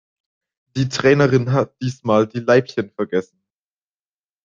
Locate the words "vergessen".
2.89-3.39